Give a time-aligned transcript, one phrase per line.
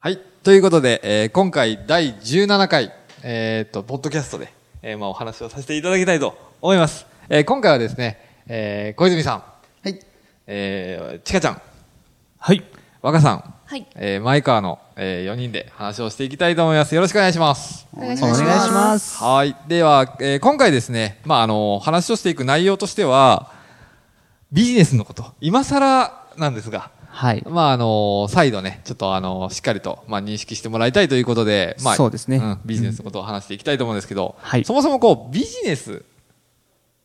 [0.00, 0.18] はい。
[0.44, 2.92] ということで、えー今回第17回、
[3.24, 7.04] えーっと、ポッドキャストで、えーまあお話をさせていただきたいと思います。
[7.28, 9.42] えー今回はですね、えー小泉さん、
[9.82, 10.00] はい。
[10.46, 11.62] えー、ちかちゃん、
[12.38, 12.62] はい。
[13.02, 16.94] 若さん、はいえー前川の、え4人で話をしていきたいと思います。
[16.94, 17.88] よろしくお願いします。
[17.96, 19.24] お願いしお願いしますます。
[19.24, 19.56] はい。
[19.66, 23.50] では、えー今回ですね、まあ、あの、話をしていく内容としては、
[24.52, 27.44] ビジネスのこと、今更なんですが、はい。
[27.48, 36.04] まあ、あの、再度ね、ちょっとあの、しっかりと、まあ、認識してもらいたいということで、まあ、そうですねんビジネスのことを話していきたいと思うんですけど、はいそもそもこう、ビジネス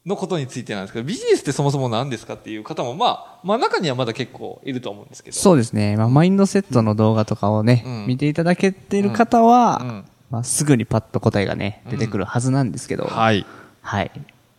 [0.06, 5.38] のことについてなんですけど、ビジネスってそもそも何ですかっていう方も、まあ、まあ、中にはまだ結構いると思うんですけど。
[5.38, 5.98] そうですね。
[5.98, 13.46] まあ、マインドセットの動画とかをね、うん見ていただけてる方は、うんうんまあ、すぐにパッと答えがね、出てくるはずなんですけど、はい。
[13.82, 14.12] はい。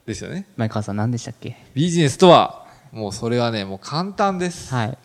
[0.07, 0.47] ですよね。
[0.57, 1.57] 前川さん何でしたっけ？
[1.75, 4.73] ビジネスとは、もうそれはね、もう簡単です。
[4.73, 4.99] はい。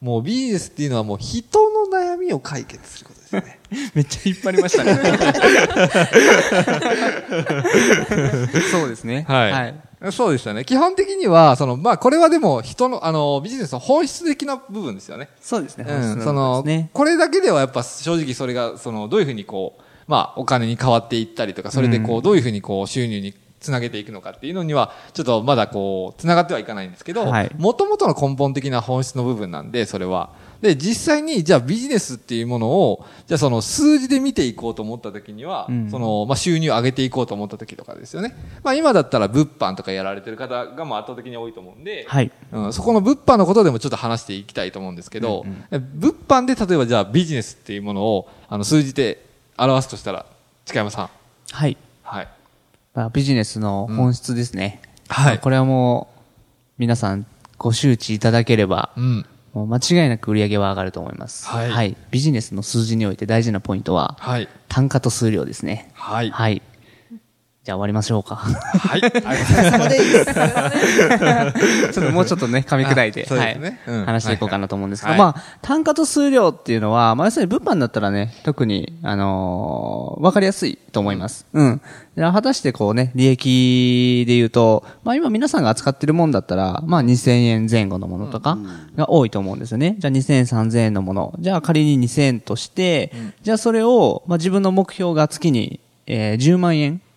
[0.00, 3.60] もうビジネスっていうのはもう人の悩みを解決することですね。
[3.94, 4.94] めっちゃ引っ張りましたね。
[8.72, 9.26] そうですね。
[9.28, 9.52] はい。
[9.52, 9.74] はい。
[10.10, 10.64] そうでしたね。
[10.64, 15.28] 基本的には、その、まあ、これはでも人の、あの、ビジネスの本質的な部分ですよね。
[15.38, 15.84] そうですね。
[15.86, 16.14] うん。
[16.14, 16.88] そそのの、ね。
[16.94, 30.30] これだけではやっぱ正直それが、その、どういうふうにこう、まあ、お金に変わっていったりとか、それでこう、うんどういうふうにこう、収入につなげていくのかっていうのには、ちょっとまだこう、つながってはいかないんですけど、はいもともとの根本的な本質の部分なんで、それは。
[30.62, 38.34] で、実際に、じゃあビジネスっていうものを、じゃあその数字で見ていこうと思った時には、うんその、まあ、収入を上げていこうと思った時とかですよね。
[38.62, 42.30] まあ、今だったら物販とかやられてる方がまあ圧倒的に多いと思うんで、はい。
[42.52, 49.24] うん、そこの物販のことでもちょっと話していきたいと思うんですけど、え物販で例えばじゃあビジネスっていうものをあの数字で
[49.58, 50.26] 表すとしたら、
[50.64, 51.10] 近山さん。
[51.52, 51.76] はい。
[52.02, 52.28] はい。
[52.94, 54.80] まあ、ビジネスの本質ですね。
[55.08, 56.20] はいまあこれはもう、
[56.78, 57.26] 皆さん
[57.58, 59.26] ご周知いただければ、うん。
[59.52, 61.46] もう間違いなく売り上げは上がると思います。
[61.48, 64.48] はいビジネスの数字において大事なポイントは、はい。
[64.68, 65.90] 単価と数量ですね。
[65.94, 66.30] はい。
[66.30, 66.62] はい。
[67.62, 68.36] じゃあ終わりましょうか。
[68.36, 69.02] はい。
[69.04, 71.92] ありがとうございます様です。
[71.92, 73.60] ちょっともうちょっとね、噛み砕いて、はい
[74.06, 81.44] 話していこうかなと思うんですけど、はいはいまあ、単価と数量っていうのは、まあ、要するに物販だったらね、特に、あのーわかりやすいと思います。
[81.52, 81.80] うん。
[82.16, 88.56] で果たしてこうね、利益で言うと、まあ今皆さんが扱ってるもんだったら、まあ2000円前後のものとか
[88.96, 89.96] が多いと思うんですよね。
[89.98, 91.34] じゃあ2000円、3000円のもの。
[91.38, 97.09] じゃあ仮に2000円として、じゃあそれを、まあ自分の目標が月に、えー10万円はい。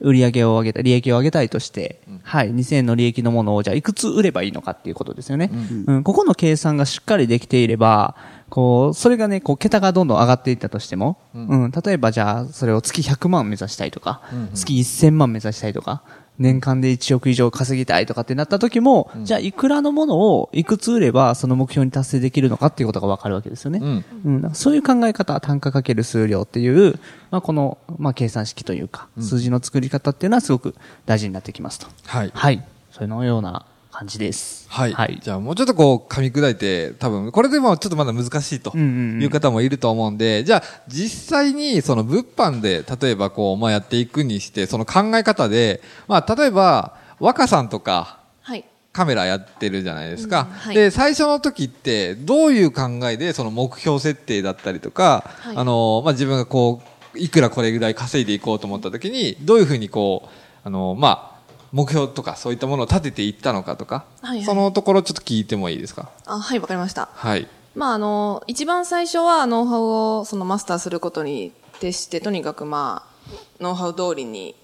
[0.00, 5.50] 売り上げを上げた、利益を上げたいとして、はい、2000円の利益のものを、じゃあいくつ売ればいいのかっていうことですよね。
[5.86, 8.16] うん、ここの計算がしっかりできていれば、
[8.50, 14.22] こう、それがね、こう、桁がどんどん上がっていったとしても、うん、例えばじゃあ、それを月100万目指したいとか、
[14.54, 16.02] 月1000万目指したいとか、
[16.38, 23.80] 年間で1億以上稼ぎたいとかってなった時も、じゃあいくらのものをいくつ売ればその目標に達成できるのかっていうことがわかるわけですよね。
[23.80, 24.04] うん。
[24.42, 26.98] うん、そういう考え方、単価かける数量っていう、
[27.30, 30.74] まあ、この、まあ、計算式というか、数字の作り方っていうのはすごく
[31.06, 31.86] 大事になってきますと。
[32.06, 32.30] はい。
[32.34, 32.64] はい。
[32.90, 34.66] そのような感じです。
[34.68, 34.92] はい。
[34.92, 35.20] はい。
[35.22, 50.42] じゃあもうちょっとこう噛み砕いて、多分、これでもちょっとまだ難しいとうんうんうんいう方もいると思うんで、じゃあ実際にその物販で、例えばこう、まあやっていくにして、その考え方で、まあ例えば、若さんとか、はいカメラやってるじゃないですか。
[50.42, 56.80] うんはいで、最初の時って、どういう考えで、その目標設定だったりとか、はいあの、まあ、自分がこ
[57.14, 60.28] う、いくらこれぐらい稼いでいこうと思った時に、どういうふうにこう、
[60.64, 61.33] あの、まあ、
[61.74, 64.44] 目標とかそういったものを立てていったのかとか、はいはい。
[64.44, 66.12] そのところちょっと聞いてもいいですか？
[66.24, 67.08] あはいわかりました。
[67.12, 67.48] はい。
[67.74, 69.82] まああの一番最初はノウハウ
[70.20, 74.54] をそのマスターすることに徹してとにかくまあノウハウ通りに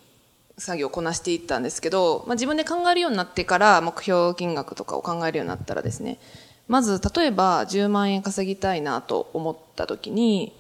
[0.56, 6.20] 作業をこなしていったんですけど、まあ、自分で考えるようになってから目標金額とかを考えるようになったらですね
[6.68, 10.56] まず例えば10万円稼ぎたいなと思った時に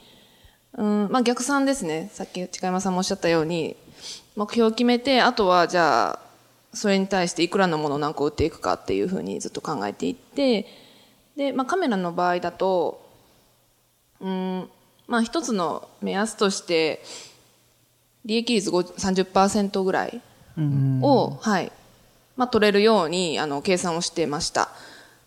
[0.72, 2.10] うん、まあ、逆算ですね。
[2.12, 3.76] さっき近山さんもおっしゃったように
[4.36, 6.29] 目標を決めてあとはじゃあ
[6.72, 10.66] それに対していくらのものを何個売っていくかっていうふうにずっと考えていって
[11.36, 13.04] で、まあ、カメラの場合だと
[14.20, 14.68] うん
[15.08, 17.02] まあ一つの目安として
[18.24, 20.20] 利益率50 30%ぐらい
[21.02, 21.72] を、はい
[22.36, 24.70] まあ、取れるようにあの計算をしてました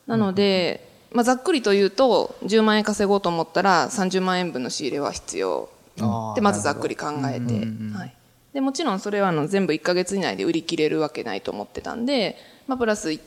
[0.07, 5.69] なので、まあ、ざっくりと言うと、10万円稼ごうと思ったら30万円分の仕入れは必要。
[6.35, 7.53] で、まずざっくり考えて。
[7.95, 8.15] はい。
[8.53, 13.19] で、もちろんそれはあの全部1ヶ月以内で売り切れるわけないと思ってたんで、まあ、プラス、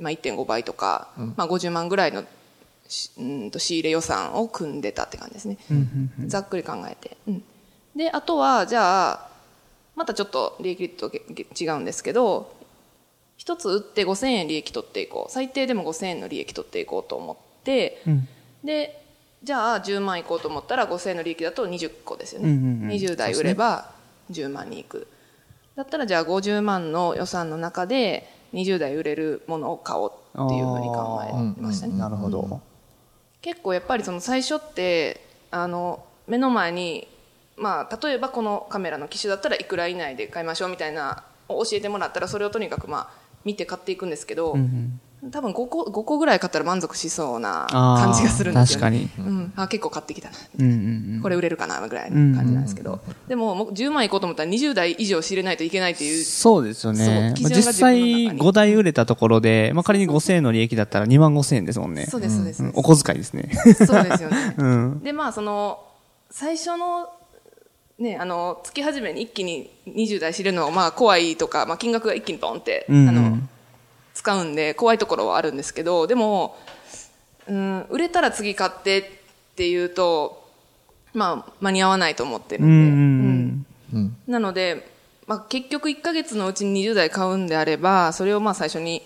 [0.00, 2.24] まあ、1.5倍とか、まあ、50万ぐらいの
[2.88, 5.58] しうんと仕入れ予算を組んでたって感じですね。
[6.26, 7.16] ざっくり考えて。
[7.28, 7.44] うん。
[7.94, 9.28] で、あとは、じゃあ、
[9.94, 11.12] またちょっと利益率と
[11.64, 12.52] 違うんですけど、
[13.36, 15.32] 一つ売って5000円利益取っていこう。
[15.32, 18.02] 最低でも5000円の利益取っていこうと思って、
[18.64, 19.00] で、
[19.42, 22.50] じゃあ10万いこうと思ったら5000円の利益だと20個ですよね。
[22.50, 23.90] うんうんうん20台売れば
[24.30, 25.06] 10万にいく。
[25.76, 31.22] だったらじゃあ50万の予算の中で20台売れるものを買おうっていうふうに考
[31.56, 31.98] えましたね。
[31.98, 32.60] なるほど。
[33.40, 37.08] 結構やっぱりその最初ってあの目の前に、
[37.56, 43.10] まあ、例えばこのカメラの機種だったらいくら以内で買いましょうみたいなを教えてもらったらそれをとにかくまあ
[43.44, 44.56] 見て買っていくんですけど、
[45.30, 51.20] 多分5個 ,5 個ぐらい買ったら満足しそうな感じがするんですよ、ね、あー確うん、あ結構買ってきたな、うんうんうん。
[51.22, 57.34] これ売れるかなぐらいの感じなんですけど、でももう10万いこうと思ったら20台以上仕入れないといけないっていうそうですよね。
[57.36, 62.06] 実際基準が自分の中に5台売れたところで、まあ、仮に5000円の利益だったら2万5000円ですもんね。
[62.06, 63.50] そうですそうです、うんお小遣いですね。
[63.86, 64.54] そうですよね。
[64.58, 65.00] うん。
[65.02, 65.80] で、まあ、その、
[66.30, 67.08] 最初の、
[67.98, 73.38] ね、あの、月始めに一気に20台知れるのは、まあ、怖いとか、まあ、金額が一気にポンって、うんうんあの、
[74.20, 76.58] 使うんで、怖いところはあるんですけど、でも、
[77.48, 79.04] うん、売れたら次買ってっ
[79.56, 80.46] ていうと、
[81.14, 84.86] まあ、間に合わないと思ってるうんんで、うんうんなので、
[85.26, 89.02] まあ、結局1ヶ月のうちに20台買うんであれば、それをまあ最初に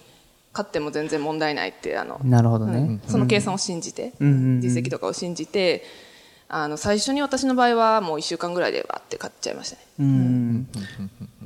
[0.52, 2.28] 買っても全然問題ないって、あの、うん。
[2.28, 3.00] なるほどねうん。
[3.06, 5.84] その計算を信じて、うんうんうん実績とかを信じて、
[6.56, 9.82] あの、最初に私の場合はもう1週間ぐらいでわって買っちゃいましたね。
[9.98, 10.68] うん。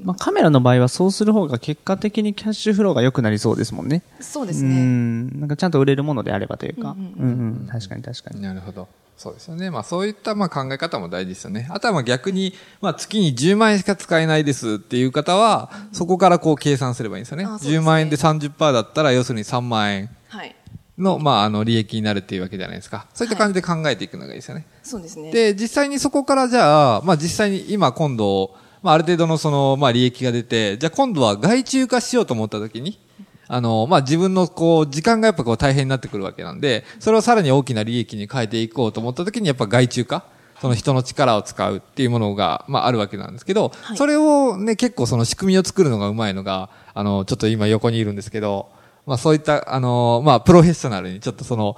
[0.03, 4.03] まあ、カメラの場合はそうする方が結果的にキャッシュフローが良くなりそうですもんね。
[4.21, 4.75] うそうですね。
[4.83, 5.41] ん。
[5.41, 6.91] なんかちゃんと売れるものであればというか。
[6.91, 7.69] ううんんうん。
[7.73, 8.43] 確かに確かに。
[8.43, 8.87] なるほど。
[9.17, 9.71] そうですよね。
[9.71, 11.69] まあそういったまあ考え方も大事ですよね。
[11.71, 12.53] あとはまあ逆に、
[12.83, 17.45] まあ月に10万円しか使えないですっていう方は、そこからこう計算すればいいんですよね。
[17.45, 20.55] ね10万円で30%だったら、要するに3万円はい。
[20.99, 23.07] の、まああの利益になるっていうわけじゃないですか。
[23.15, 24.67] そういった感じで考えていくのがいいですよね。
[24.83, 25.33] そうですね。
[25.33, 32.99] で、実際にそこからじゃあ、まあ実際に今今度、まあある程度のその、まあ利益が出て、じゃあ今度は外注化しようと思った時に、
[33.47, 40.25] あの、まあ自分のこう、時間がやっぱこう大変になってくるわけなんで、それをさらに大きな利益に変えていこうと思った時にやっぱ外注化
[40.61, 48.69] その人の力を使うっていうものが、まああるわけなんですけど、はいそれをね、結構その仕組みを作るのがうまいのが、あの、ちょっと今横にいるんですけど、
[49.09, 51.77] まあそういった、あの、まあプロフェッショナルにちょっとその、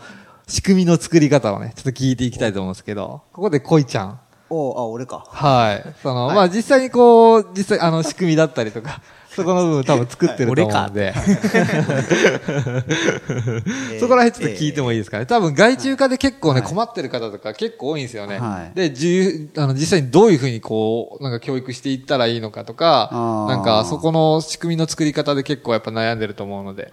[0.48, 4.20] 仕組みの作り方をね、ちょっと聞いていきたいと思うんですけど、ここで恋ちゃん。
[4.50, 5.24] おあ、俺か。
[5.28, 5.94] はい。
[6.02, 9.00] その、まあ実際にこう、実際あの仕組みだったりとか、
[9.30, 11.14] そこの部分多分作ってると思うんで、
[14.00, 15.26] そこら辺ちょっと聞いてもいいですかね。
[15.26, 18.40] 多分外注化で結構ね、困ってる方とか結構多いんですよね。
[18.40, 26.92] はいで、じゅあの実際にどういうふうにこう、なんか教育していったらいいのかとかなんかそこの仕組みの作り方で結構やっぱ悩んでると思うので、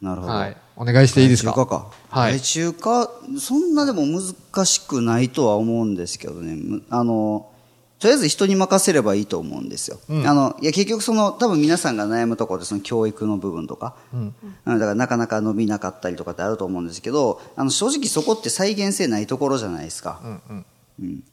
[0.00, 0.32] なるほど。
[0.32, 0.56] はい。
[0.76, 1.52] お願いしていいですか？
[1.52, 1.90] 外中華か。
[2.10, 3.10] はい外中華、
[3.40, 6.54] そんなでも難しくないとは思うんですけどね。
[6.54, 7.50] むあの、
[7.98, 9.98] とりあえず人に任せればいいと思うんですよ。
[10.08, 14.34] うんあの、いや結局その、多分皆さんが悩むところでその教育の部分とか、うん。
[14.66, 20.20] うんだからなかなか伸びなかったりとかってあると思うんですけど、あの、正直そこって再現性ないところじゃないですか。
[20.22, 20.66] うんうん。
[21.02, 21.24] うん。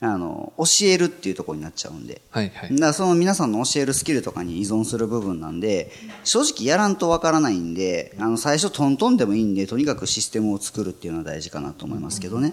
[0.00, 2.22] あの、教えるっていうところになっちゃうんで。
[2.30, 2.70] はいはい。
[2.70, 5.90] だからその皆さんの教えるスキルとかに依存する部分なんで、
[6.22, 12.52] 正直やらんとわからないんで、あの最初トントンでもいいんで、とにかくシステムを作るっていうのは大事かなと思いますけどね。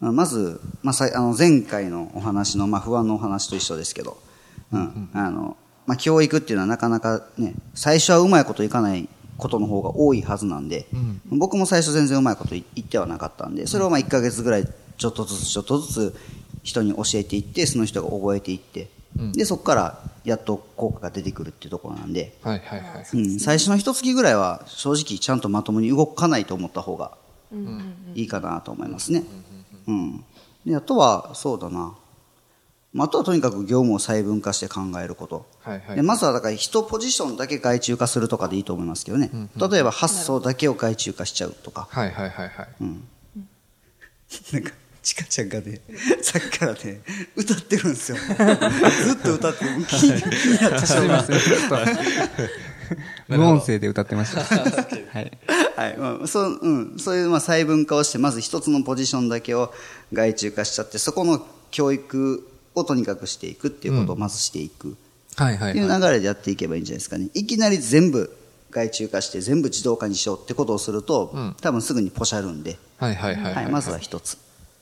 [0.00, 4.18] まあまず、まあ、あの前回のお話の、まあ、不安のお話と一緒ですけど、
[4.72, 10.86] うん、あの、まあ、教育っていうのはなかなかね、最初はうまいこといかないことの方が多いはずなんで、
[11.26, 16.16] 僕も最初全然うまいことい言ってはなかったんで、それをまあ1ヶ月ぐらいちょっとずつちょっとずつ
[16.64, 18.88] 人に教えていって、その人が覚えていって、
[19.32, 23.06] で、そこからやっと効果が出てくるっていうところなんで、はいはいはい。
[23.14, 27.12] うん、最初の一月ぐらいは正直ちゃんとまともに動かないと思った方が
[28.14, 29.22] いいかなと思いますね。
[29.86, 30.24] うん。
[30.66, 31.94] で、あとは、そうだな。
[32.92, 35.46] まああとはとにかく業務を細分化して考えること。
[35.62, 39.30] はいはいでまずはだから一ポジションだけ外注化するとかでいいと思いますけどね。
[39.56, 41.88] 例えば発送だけを外注化しちゃうとか。
[41.90, 42.68] はいはいはいはい。
[44.52, 44.70] なんか、
[45.04, 45.80] ちかちゃんがね、
[46.22, 47.02] さっきからね、
[47.36, 48.16] 歌ってるんですよ。
[49.04, 49.70] ずっと歌ってる。
[49.86, 50.10] 気に
[50.60, 50.98] なってしまう。
[50.98, 51.40] すいません。
[51.40, 54.40] ちょっと無音声で歌ってました。
[55.12, 55.38] はい。
[55.76, 59.74] はい、まあ、そう、うん、そういうまあ細分化をして、まず一つのポジションだけを
[60.14, 64.96] 外注化しちゃって、そこの教育をとにかくしていくっていうことをまずしていく。
[65.36, 66.00] はいはいっていうはい。
[66.00, 67.28] 流れでやっていけばいいんじゃないですかね。
[67.34, 68.34] いきなり全部
[68.70, 74.38] 外注化して全部自動化にしようってことをすると、多分すぐにポシャるんで、はいはいはい、はい、まずは一つ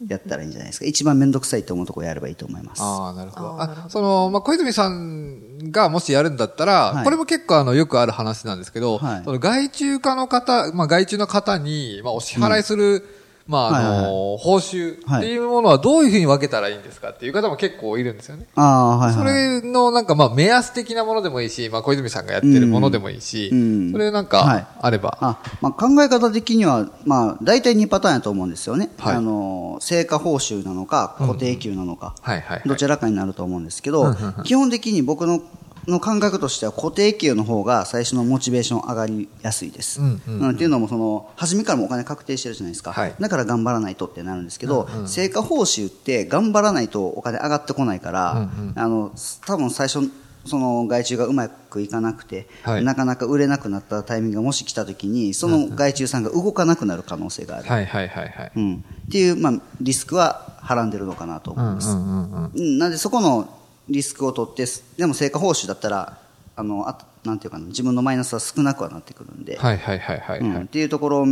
[0.09, 0.87] やったらいいんじゃないですか。
[0.87, 2.83] 一番めんどくさいと思うところやればいいと思います。
[2.83, 3.57] ああ、なるほど。
[3.61, 13.05] あ、その、まあ、小泉さんがもしやるんだったら、はいこれも結構あの、よくある話なんですけど、はいその外注化の方、まあ、外注の方に、まあ、お支払いする、
[13.47, 18.47] まあ、あの、はいはい報酬っていうものはどういうふうに分けたらいいんですかっていう方も結構いるんですよね。
[18.55, 19.19] ああ、はいはい。
[19.19, 25.19] それのなんかまあ目安的なものでもいいし、まあ小泉さんがやってるものでもいいし、うんそれなんはいかあれば。
[25.21, 28.91] あまあ、考え方的には、まあ、大体2パターンやと思うんですよね。
[28.99, 32.69] はいあの、成果報酬なのか、固定給なのか、はいはいはい。
[32.69, 35.41] どちらかになると思うんですけど、基本的に僕の
[35.89, 40.01] の感覚としては固定給の方が最初のモチベーション上がりやすいです。
[40.01, 40.51] うんうんうん。
[40.51, 43.15] っていうのもその初めからもお金確定してるじゃないですか、はい。
[43.19, 49.13] だから頑張らないとってなるんですけど、成果報酬って頑張らないとお金上がってこないから、あの
[49.47, 50.09] 多分最初
[50.45, 52.85] その外注がうまくいかなくて、はい。
[52.85, 58.53] なかなか売れなくなったタイミングがもし来た時にその外注さんが動かなくなる可能性がある、はいはいはいはい。
[58.57, 62.51] うん、っていう、まあ、リスクははらんでるのかなと思います、うんうんうん。
[62.55, 64.65] うん、なんでそこのリスクを取って、
[64.97, 66.19] でも成果報酬だったら、
[66.57, 71.27] あの、あなんていうかな、自分のマイナスは少なくはなってくるんで、はいはいはいはい、はいうん、っていうところ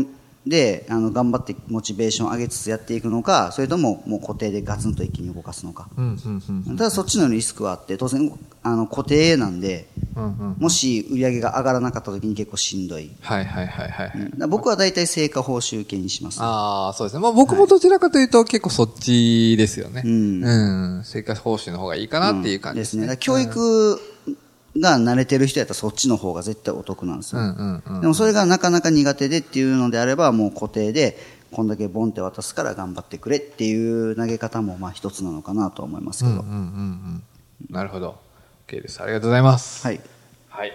[0.47, 5.89] で、あの、頑張ってモチベーションを上げつつやっていくのか、それとももう固定でガツンと一気に動かすのか。
[6.77, 9.89] ただそっちのリスクはあって、当然、あの、固定なんで。
[10.15, 13.11] もし売り上げが上がらなかった時に結構しんどい。
[13.21, 14.13] はいはいはいはい。
[14.15, 16.39] うん僕は大体成果報酬系にします。
[16.41, 17.21] ああ、そうですね。
[17.21, 20.03] まあ僕もどちらかというと結構そっちですよね。
[20.05, 21.05] うんうん。
[21.05, 23.03] 生活報酬の方がいいかなっていう感じですね。
[23.03, 23.17] ですね。
[23.19, 24.01] 教育
[24.79, 27.41] が慣れてる人やったらそっちの方が絶対お得なんですよ。
[27.41, 28.01] うんうんうん。
[28.01, 31.19] でもそれがなかなか苦手でっていうのであれば、もう固定で、
[31.51, 36.31] こんだけボンって渡すから頑張ってくれっていう投げ方もまあ一つなのかなと思いますけど。
[36.31, 37.23] うんうんうんうん。
[37.71, 38.30] なるほど。
[38.71, 39.03] OK です。
[39.03, 39.85] ありがとうございます。
[39.85, 40.01] はい。
[40.49, 40.71] はい。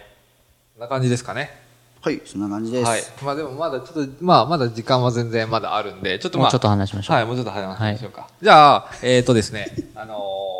[0.73, 1.61] こんな感じですかね。
[2.01, 2.85] はい、そんな感じです。
[2.85, 3.01] はい。
[3.23, 6.45] まあでもまだちょっと、まあまだ時間は全然まだあるんで、ちょっとまあ。
[6.45, 8.27] もうちょっと話しましょうはい、もうちょっと話しましょうか。
[8.41, 10.55] じゃあ、えっ、とですね、あのー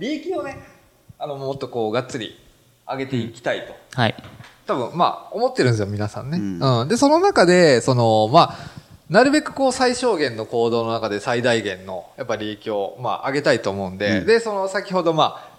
[0.00, 0.56] 利益をね、
[1.18, 2.34] あの、もっとこう、がっつり
[2.88, 3.74] 上げていきたいと。
[3.94, 4.14] はい。
[4.66, 6.38] 多分、まあ、思ってるんですよ、皆さんね。
[6.38, 6.88] うんうん。
[6.88, 8.56] で、その中で、その、まあ、
[9.10, 15.49] なるべくこう、最小限の行動の中で最大限の、やっぱり利益を、まあ、上げたいと思うんで、うんで、その、先ほど、まあ、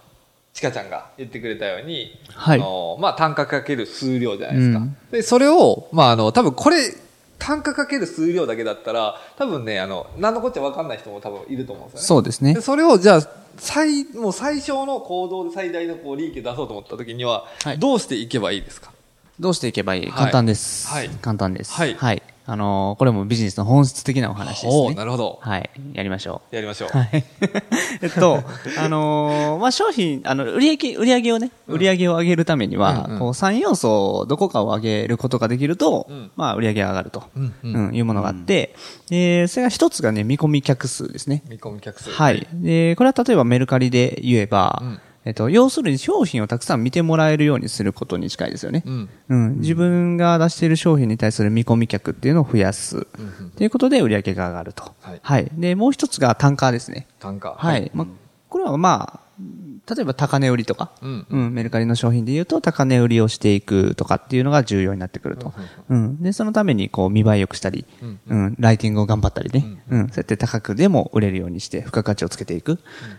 [0.53, 4.79] ちかちゃんが言ってくれたように、はいあの、まあ、単価かける数量じゃないですか。
[4.79, 6.77] うんで、それを、まあ、あの、多分これ、
[7.39, 12.05] 単価かける数量だけだったら、多分ね、あの、何のこっちゃ分かんない人も多分いると思うんですよね。
[12.07, 12.61] そうですねで。
[12.61, 13.27] それを、じゃあ、
[13.57, 18.91] 最、もう最小の行動で最大のこう利益を出そうと思った時には、はいどうしていけばいいですか？
[19.39, 20.05] どうしていけばいい？
[20.05, 20.87] はい簡単です。
[20.87, 21.73] はい簡単です。
[21.73, 22.21] はいはい。
[22.45, 24.93] あのーこれもビジネスの本質的なお話ですね。
[24.95, 25.39] なるほど。
[25.41, 25.69] はい。
[25.93, 26.55] やりましょう。
[26.55, 26.89] やりましょう。
[26.89, 27.09] はい。
[28.01, 28.43] えっと、
[28.79, 38.75] あのーまあ、商品、あの、売上売上をね、売上を上げるためには、うんうんこう、3要素、どこかを上げることができると、うんまあ、売上が上がると、うんううんんいうものがあって、
[39.09, 41.43] で、それが一つがね、見込み客数ですね。
[41.49, 42.09] 見込み客数。
[42.11, 42.47] はい。
[42.53, 48.83] で、これは例えばメルカリで言えば、うんえっと、要するに商品をたくさん見てもらえるようにすることに近いですよね。
[48.85, 49.09] うん。
[49.29, 52.97] うん、自分が出している商品に対する見込み客っていうのを増やす。
[52.97, 53.05] うん
[53.39, 54.95] うんということで売り上げが上がると。
[55.21, 57.07] はいで、もう一つが単価ですね。
[57.19, 57.55] 単価。
[57.57, 57.91] はい。
[57.93, 58.07] まあ、
[58.49, 59.30] これはまあ、
[59.89, 61.25] 例えば高値売りとか、うん。
[61.29, 65.53] うん、メルカリの商品で言うと高値売りをしていくとかっていうのが重要になってくると。
[65.89, 66.21] うん。
[66.21, 68.19] で、そのためにこう見栄え良くしたり、うん。
[68.27, 72.77] うん、ライティングを頑張ったりね、うん、そうやって高くでも売れるようにして付加価値をつけていく、っ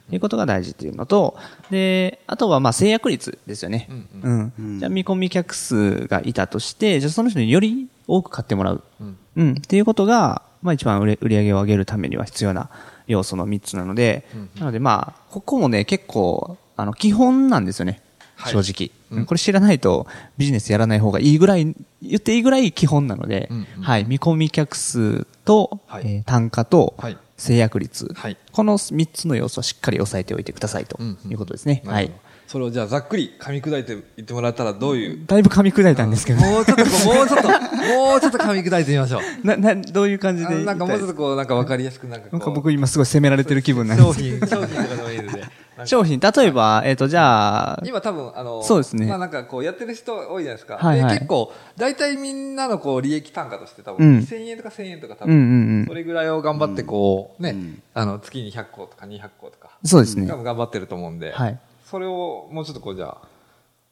[0.08, 1.36] ていうことが大事っていうのと、
[1.70, 3.88] で、あとはまあ制約率ですよね。
[4.22, 4.52] うん。
[4.58, 4.78] うん。
[4.78, 8.82] じゃあ見込み客数がいたとして、じゃあその人により多く買ってもらう。
[9.00, 9.52] うんうん。
[9.52, 12.70] っていうことが、まあ一番売れ売り上げを上げるためには必要な
[13.06, 14.26] 要素の3つなので、
[14.58, 18.00] なのでまあ、ここもね、結構、あの、基本なんですよね。
[18.36, 20.06] はい正直、うんこれ知らないと
[20.36, 24.04] ビジネスやらない方がいいぐらい、言っていいぐらい基本なので、うんうんはい。
[24.04, 31.82] 見込み客数と、はいえー単価とはい、制約率、はいこの3つの要素をしっかり押さえておいてくださいとうんうんいうことですね。
[31.86, 32.14] はいなるほ。
[32.14, 32.31] ど。
[32.46, 35.26] それをじゃあざっくり噛み砕いて言ってもらったらどういう？
[35.26, 37.48] だいぶ噛み砕いたんですけど、もうちょっともうちょっと、
[37.98, 39.46] もうちょっと噛み砕いてみましょう。
[39.46, 42.28] な、な、どういう感じあでのなんかもうちょっとこう、なんかわかりやすくなんか。
[42.30, 45.44] なんか僕今すごい責められてる気分なんです商品、商品とかでもいいので。
[45.86, 50.76] 商品、例えば、えっ、と、じゃあ、今多分、あの、そうですねまあなんかこう、やってる人多いじゃないですか。
[50.76, 60.36] はいはいで、結構、大体みんなのこう、利益単価として多うん分、2000円とか1000円とか多うんうんうん分、それぐらいを頑張ってこう、ねん、あの、月に100個とか200個とか、そうですね多。
[60.36, 61.58] 分頑張ってると思うんで、はい。
[61.92, 63.18] それをもうちょっとこう、じゃ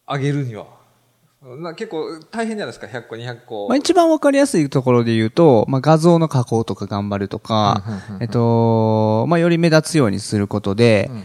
[0.07, 0.65] あ、上げるには、
[1.43, 3.69] な結構大変じゃないですか、100個、200個。
[3.69, 7.85] まあ、一番わかりやすいところで言うと、まあ、画像の加工とか頑張るとか
[8.23, 11.25] えっと、まあ、より目立つようにすることで、うんうん。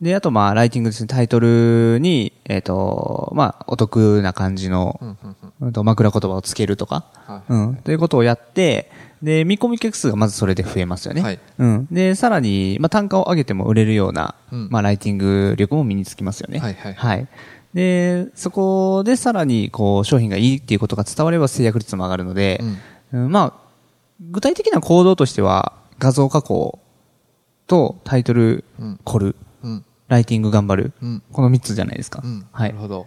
[0.00, 5.16] で、あと、まあ、ライティングですね、タイトルに、えっと、まあ、お得な感じの、うん
[5.84, 7.52] 枕言葉をつけるとか、はい。
[7.52, 8.90] うん、ということをやって、
[9.24, 11.22] で、見込み客数がまずそれで増えますよね。
[11.22, 11.88] はいうん。
[11.90, 16.58] で、さらに、まあ、単価を上げても売れるような、うんまあ、ライティング力も身につきますよね。
[16.58, 17.28] はいはいはい。
[17.72, 22.60] で、そこでさらに、こう、商品がいいっていうことが伝われば制約率も上がるので、
[23.12, 23.64] うんまあ、
[24.20, 26.78] 具体的な行動としては、画像加工
[27.66, 29.84] とタイトルうん凝る、うん。
[30.08, 32.20] ライティング頑張る、うんこの3つじゃないですか。
[32.22, 32.46] うん。
[32.52, 32.78] はないる。
[32.78, 33.06] ほど。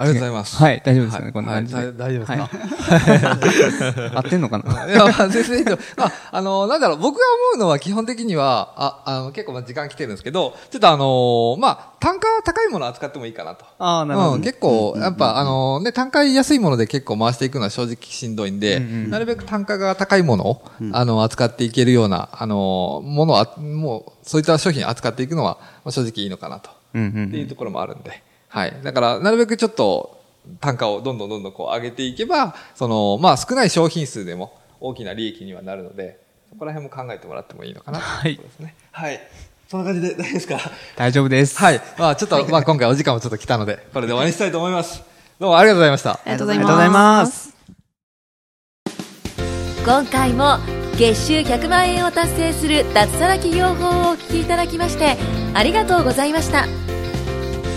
[0.00, 0.56] ありがとうございます。
[0.62, 1.32] はい、大丈夫ですかね、はい。
[1.32, 2.32] こんな感じ大丈夫ですか？
[2.36, 4.14] はい。
[4.14, 4.86] 合ってんのかな？
[4.86, 5.76] いや、まあ、全然いいと。
[5.96, 13.64] まあ、あの、なんだろう、僕が思うのは基本的には、あ、あの、結構まあ時間来てるんですけど、ちょっとあのまあ、単価高いものを扱ってもいいかなと。
[13.80, 14.34] ああ、なるほど。
[14.34, 20.62] うん、結構、やっぱ、あのね、単価安いもので結構回していくのは正直しんどいんで、なるべく単価が高いものを、
[20.92, 26.70] あの、扱っていけるような、あの、ものは、もう、そういった商品を扱っていくのは、まあ正直いいのかなと。
[26.94, 27.28] うんうんうん。
[27.30, 28.22] っていうところもあるんで。
[28.48, 28.76] はい。
[28.82, 30.18] だから、なるべくちょっと、
[30.60, 38.74] 単価をどんどんどんどんこう上げていけば、その、まあ少ない商品数でも大きな利益にはなるので、そこら辺も考えてもらってもいいのかなというとですね。
[38.92, 39.20] はい。
[39.68, 40.58] そんな感じで大丈夫ですか？
[40.96, 41.58] 大丈夫です。
[41.58, 41.80] はい。
[41.98, 45.02] まあちょっと、まあ今回お時間もちょっと来たので、これで終わりにしたいと思います。
[45.38, 46.12] どうもありがとうございました。
[46.12, 47.26] ありがとうございありがとうございま。
[47.26, 47.54] す。
[49.84, 50.56] 今回も
[50.96, 55.16] 月収100万円を達成する脱サラ企業法をお聞きいただきまして
[55.54, 56.66] ありがとうございました